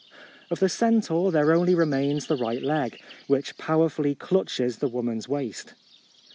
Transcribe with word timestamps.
Of 0.49 0.59
the 0.59 0.67
centaur 0.67 1.31
there 1.31 1.51
only 1.53 1.75
remains 1.75 2.25
the 2.25 2.35
right 2.35 2.63
leg, 2.63 3.03
which 3.27 3.55
powerfully 3.59 4.15
clutches 4.15 4.77
the 4.77 4.87
woman's 4.87 5.29
waist. 5.29 5.75